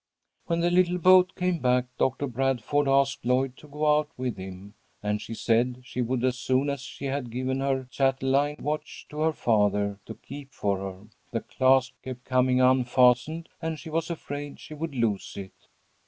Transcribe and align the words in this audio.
"When 0.47 0.61
the 0.61 0.71
little 0.71 0.97
boat 0.97 1.35
came 1.35 1.59
back, 1.59 1.85
Doctor 1.99 2.25
Bradford 2.25 2.87
asked 2.87 3.23
Lloyd 3.23 3.55
to 3.57 3.67
go 3.67 3.99
out 3.99 4.09
with 4.17 4.35
him, 4.35 4.73
and 5.03 5.21
she 5.21 5.35
said 5.35 5.83
she 5.85 6.01
would 6.01 6.23
as 6.23 6.39
soon 6.39 6.71
as 6.71 6.81
she 6.81 7.05
had 7.05 7.29
given 7.29 7.59
her 7.59 7.83
chatelaine 7.91 8.57
watch 8.61 9.05
to 9.09 9.19
her 9.19 9.31
father 9.31 9.99
to 10.07 10.15
keep 10.15 10.53
for 10.53 10.79
her. 10.79 11.01
The 11.29 11.41
clasp 11.41 11.93
kept 12.01 12.25
coming 12.25 12.59
unfastened 12.59 13.47
and 13.61 13.77
she 13.77 13.91
was 13.91 14.09
afraid 14.09 14.59
she 14.59 14.73
would 14.73 14.95
lose 14.95 15.37
it." 15.37 15.67